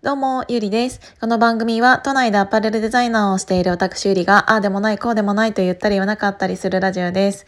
[0.00, 1.00] どうも、ゆりです。
[1.20, 7.46] この番組は都内でアパレルデザイナーをしている私ゆりが、ああでもない、こうでもないと言ったり言わなかったりするラジオです。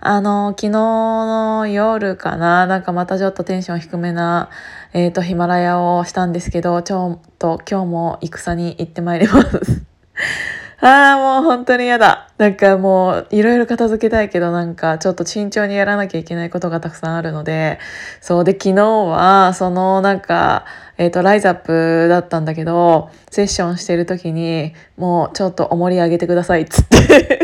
[0.00, 4.50] あの、昨日の夜かな、なんかまたちょっとテンション低めな、
[4.92, 9.82] えっ、ー、と、ヒマラヤをしたんですけど、ちょっと今日も戦に行ってまいります。
[10.84, 12.28] ああ、もう本当に嫌だ。
[12.38, 17.78] なんかもういろいろ片付けたいけどなんかちょっと慎重にやらなきゃいけないことがたくさんあるので、
[18.20, 20.64] そうで昨日はそのなんか、
[20.98, 27.38] えっ、ー、とライズアップだったんだけど、セッションしてる時にもうちょっとお盛り上げてくださいつって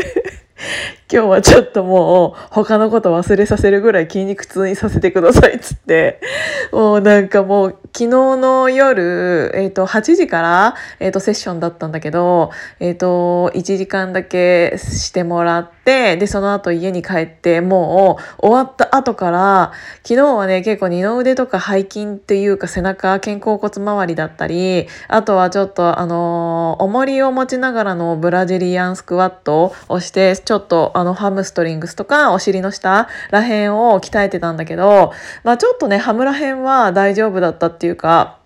[1.11, 6.21] 今日はちょっともう他のこと忘れさせるぐらい筋肉痛にさせてくださいっつって、
[6.71, 19.71] もうなんかもう昨日の夜、えっ、ー、と8時から、えっ、ー、とセッションだったんだけど、えっ、ー、と1時間だけしてもらって、で、その後家に帰ってもう終わった後から、
[20.03, 38.38] 昨日はね、結構二の腕とか背筋っていうか背中、肩甲骨周りだったり、あとはちょっとあの重りを持ちながらのブラジリアンスクワットをして、ちょっとあのハムストリングスとかお尻の下ら辺を鍛えてたんだけど、まあちょっとね、ハムらへんは大丈夫だったっていうか、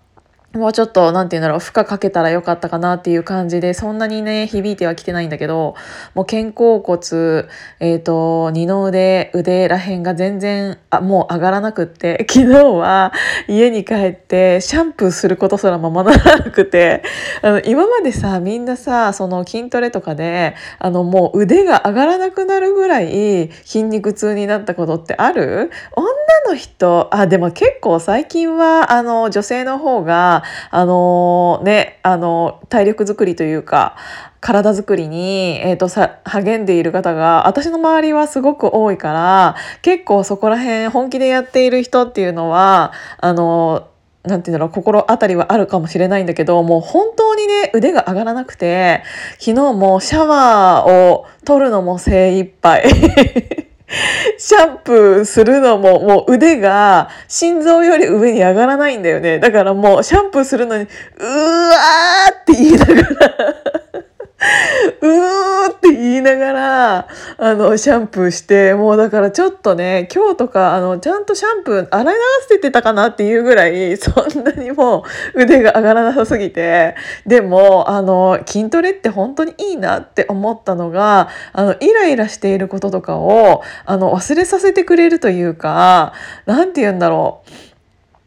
[0.54, 5.74] もうちょっと、なんて言うんだろう、負荷かけたらよかったかなっていう感じで、そんなにね、響いてはきてないんだけど、
[6.14, 7.48] もう肩甲骨、
[7.80, 13.12] えっ、ー、と、二の腕、腕らへんが全然、あ、もう上がらなくって、 昨日は
[13.48, 17.02] 家に帰ってシャンプーすることすらままならなくて、
[17.42, 25.72] あの、今までさ、みんなさ、その筋トレとかで、あの、もう腕が上がらなくなるぐらい筋肉痛になったことってある？
[25.96, 26.06] 女
[26.48, 33.96] の人、あ、でも結構最近は、あの、女性の方が、あのね、あの、体力づくりというか、
[34.44, 43.88] 体づくりに、えーと、さ励んでいる方が私の周りはすごく多いから結構そこら辺本気でやっている人っていうのはあの
[44.22, 49.02] なんていうんだろう心当たりはあるかもしれないんだけどもう本当にね腕が上がらなくて
[49.38, 52.84] 昨日もシャワーを取るのも精一杯。
[54.38, 59.38] シャンプーするのももう腕が心臓より上に上がらないんだよね。
[59.38, 63.83] だからもうシャンプーするのに、うわーって言いながら
[65.00, 76.94] うーって言いながら、あの、シャンプーして、もうだからちょっとね、今日とか、あの、ちゃんとシャンプー洗い流せてたかなっていうぐらい、そんなにもう腕が上がらなさすぎて、
[77.26, 86.12] でも、あの、筋トレって本当にいいなって思ったのが、あの、イライラしていることとかを、あの、忘れさせてくれるというか、
[86.46, 87.42] なんて言うんだろ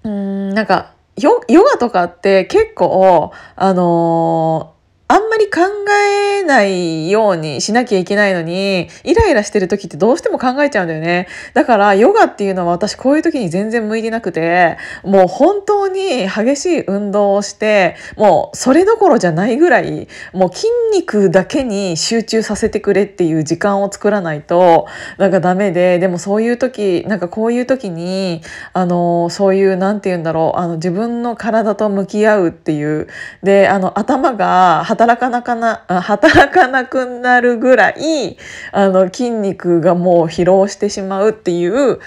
[0.03, 0.09] う。
[0.09, 4.76] うん、なんか、ヨガとかって結構、あのー
[5.09, 11.27] あんまり考えないようにしなきゃいけないのに、イライラしてる時ってどうしても考えちゃうんだよね。
[11.53, 28.41] だから、ヨガっていうのは私こういう時に全然向いてなくて、もう本当に激しい運動をして、もうそれどころじゃないぐらい、もう筋肉だけに集中させてくれっていう時間を作らないと、なんかダメで、でもそういう時、なんかこういう時に、
[28.73, 33.07] あの、そういう、なんて言うんだろう、あの、自分の体と向き合うっていう、
[33.41, 38.37] で、あの、頭が、働かなかな、働かなくなるぐらい、
[38.71, 41.99] あの、筋肉がもう疲労してしまうっていう、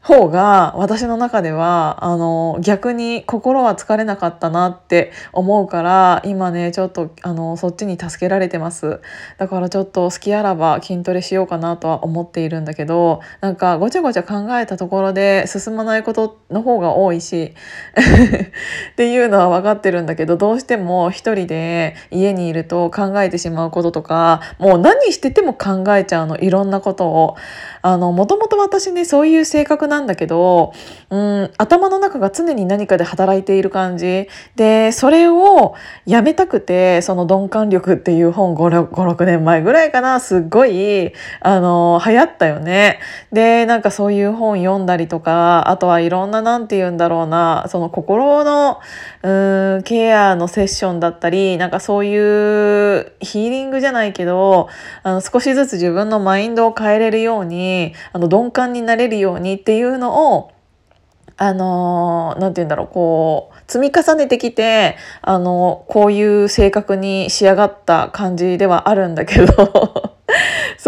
[0.00, 9.00] 方が私の中ではあの逆に心は疲れなかったなって思うから今ねちょっとあのそっちに助けられてます。
[9.38, 17.54] だからちょっと好きあらば筋トレしようかなとは思っているんだけどなんかごちゃごちゃ考えたところで進まないことの方が多いし
[18.92, 26.38] っていうのは分かってるんだけどどうしても一人で家にいると考えてしまうこととかもう何してても考えちゃうの。
[26.38, 27.36] いろんなことを。
[27.82, 30.72] あのもともと私ねそういう性格なんだけど、
[31.10, 35.74] うん、頭の中が常に何かで働いている感じでそれを
[36.06, 43.00] やめたくてその鈍感力っていう本56年前ぐらいかなすっごいあの流行ったよね。
[43.32, 48.80] でなんかそういう本読んだりとかあとはいろんな何て言うんだろうなその心の
[49.22, 54.68] うんケアのセッションだったりなんかそういうヒーリングじゃないけど
[55.02, 60.52] あの少しずつ自分のマインドを変えれるようにあの鈍感になれるようにっていういうのを
[61.36, 70.17] あの何て言うんだろうこう積み重ねてきてあのこういう性格に仕上がった感じではあるんだけど。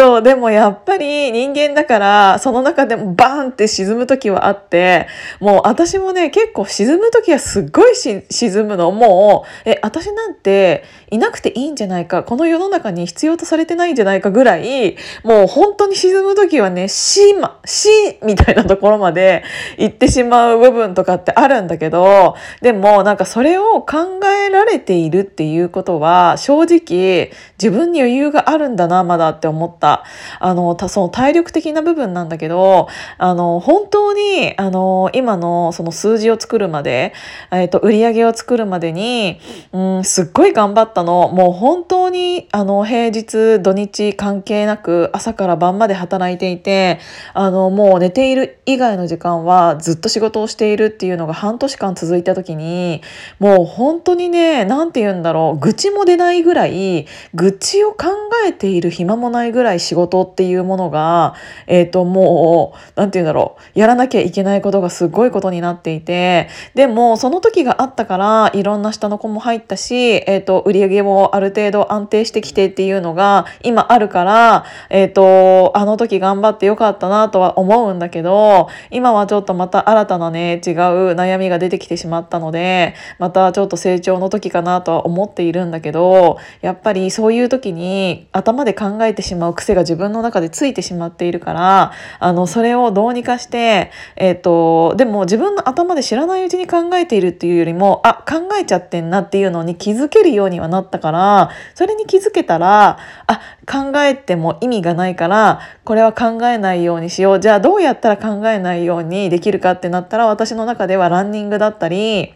[0.01, 5.09] そう、でもやっぱり人間だから、その中でもバーンって沈む時はあって、
[5.41, 8.23] もう私もね、結構沈む時はすっごい沈
[8.65, 8.91] むの。
[8.93, 17.91] もう、え、私なんていなくていいんじゃないか、この世の中に必要とされてないんじゃないかぐらい、もう本当に沈む時はね、死、ま、死
[18.25, 19.45] みたいなところまで
[19.77, 27.33] 行ってしまう部分とかってあるんだけど、でもなんかそれを考えられているっていうことは、正直
[27.63, 29.90] 自分に余裕があるんだな、まだって思った。
[30.39, 32.89] あの、その体力的な部分なんだけど、
[33.19, 37.13] あの、本当に、あの、今のその数字を作るまで、
[37.51, 39.41] えっ、と、売り上げを作るまでに、
[39.73, 41.29] うん、すっごい頑張ったの。
[41.29, 46.99] もう本当に、あの、平日、土日関係なく、朝から晩まで働いていて、
[47.35, 53.03] あの、もう寝ている以外の時間はずっと仕事をしているっていうのが半年間続いた時に、
[53.39, 58.07] もう本当にね、なんて言うんだろう、愚痴も出ないぐらい、愚痴を考
[58.47, 61.35] えている暇もないぐらい仕事っていうものが、
[61.67, 80.75] えっ、ー、と、もう、なんて言うんだろう、やらなきゃいけないことがすごいことになっていて、でも、その時があったから、いろんな下の子も入ったし、えっ、ー、と、売り上げもある程度安定してきてっていうのが今あるから、えっ、ー、と、あの時頑張ってよかったなとは思うんだけど、今はちょっとまた新たなね、違う
[81.15, 103.41] 悩みが出てきてしまったので、またちょっと成長の時かなとは思っているんだけど、やっぱりそういう時に頭で考えてしまう癖が自分の中でついてしまっているから、あの、それをどうにかして、えっ、ー、と、でも自分の頭で知らないうちに考えているっていうよりも、あ、考えちゃってんなっていうのに気づけるようにはなったから、それに気づけたら、あ、
[103.71, 107.41] 考えても意味がないから、これは考えないようにしよう。
[107.41, 112.35] じゃあどうやったら考えないようにできるかってなったら、私の中ではランニングだったり、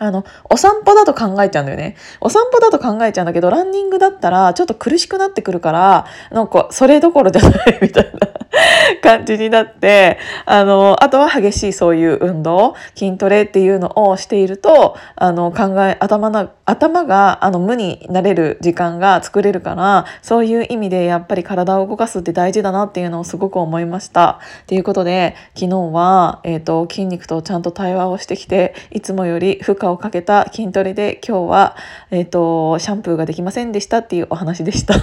[0.00, 1.96] あの、お散歩だと考えちゃうんだよね。
[2.20, 8.28] お散歩だと考えちゃうんだけど、ランニングだったらちょっと苦しくなってくるから、なんかそれどころじゃないみたいな
[9.02, 24.38] 感じになって、あの、あとは激しいそういう運動、筋トレっていうのをしていると、あの、考え、頭の、頭が、あの、無になれる時間が作れるから、そういう意味でやっぱり体を動かすって大事だなっていうのをすごく思いました。
[24.66, 31.76] ということで、昨日は、えっ、ー、と、筋肉とちゃんと対話をしてきて、いつもより負荷をかけた筋トレで、今日は、
[32.10, 34.94] えっ、ー、と、シャンプーができませんでしたっていうお話でした。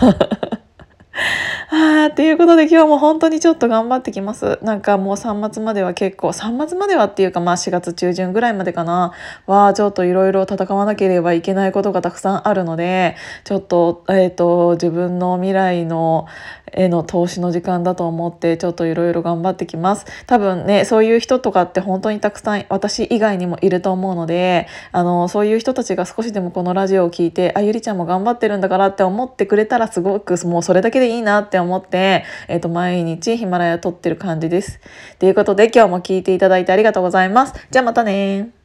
[1.77, 4.59] あ、ということで今日も本当にちょっと頑張ってきます。
[4.61, 9.11] なんかもう3末までは結構、3末まではっていうかまあ4月中旬ぐらいまでかな、
[9.45, 16.27] はちょっといろいろ戦わなければいけないことがたくさんあるので、ちょっと、えっ、ー、と、自分の未来の、
[16.75, 20.05] への投資の時間だと思ってちょっといろいろ頑張ってきます。
[20.27, 34.79] 多分ね、そういう人とかって本当にたくさん私以外にもいると思うので、あの、そういう人たちが少しでもこのラジオを聞いて、あ、ゆりちゃんも頑張ってるんだからって思ってくれたらすごくもうそれだけでいいなって思思って、えっ、ー、と、毎日ヒマラヤ撮ってる感じです。
[35.19, 37.53] ということで今日も聞いていただいてありがとうございます。
[37.69, 38.64] じゃあまたね